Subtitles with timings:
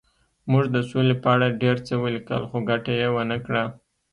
[0.51, 3.63] موږ د سولې په اړه ډېر څه ولیکل خو ګټه یې ونه کړه